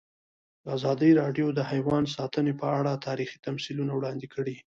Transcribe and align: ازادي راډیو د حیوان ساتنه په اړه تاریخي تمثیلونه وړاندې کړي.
ازادي 0.75 1.11
راډیو 1.21 1.47
د 1.53 1.59
حیوان 1.71 2.03
ساتنه 2.15 2.53
په 2.61 2.67
اړه 2.79 3.01
تاریخي 3.07 3.37
تمثیلونه 3.47 3.91
وړاندې 3.95 4.27
کړي. 4.33 4.55